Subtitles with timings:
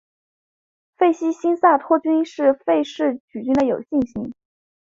[0.97, 4.33] 费希新萨托菌是费氏曲霉的有性型。